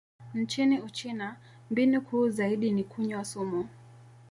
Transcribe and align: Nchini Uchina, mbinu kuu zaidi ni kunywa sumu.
Nchini 0.33 0.79
Uchina, 0.81 1.37
mbinu 1.71 2.01
kuu 2.01 2.29
zaidi 2.29 2.71
ni 2.71 2.83
kunywa 2.83 3.25
sumu. 3.25 3.67